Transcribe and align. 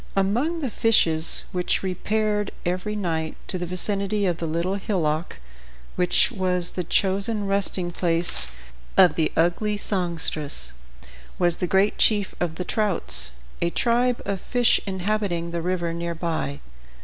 Among 0.15 0.61
the 0.61 0.71
fishes 0.71 1.43
which 1.51 1.83
repaired 1.83 2.49
every 2.65 2.95
night 2.95 3.35
to 3.45 3.59
the 3.59 3.67
vicinity 3.67 4.25
of 4.25 4.37
the 4.37 4.47
Little 4.47 4.73
Hillock, 4.73 5.37
which 5.95 6.31
was 6.31 6.71
the 6.71 6.83
chosen 6.83 7.45
resting 7.45 7.91
place 7.91 8.47
of 8.97 9.13
the 9.13 9.31
ugly 9.37 9.77
songstress, 9.77 10.73
was 11.37 11.57
the 11.57 11.67
great 11.67 11.99
chief 11.99 12.33
of 12.39 12.55
the 12.55 12.65
trouts, 12.65 13.29
a 13.61 13.69
tribe 13.69 14.23
of 14.25 14.41
fish 14.41 14.81
inhabiting 14.87 15.51
the 15.51 15.61
river 15.61 15.93
near 15.93 16.15
by. 16.15 16.61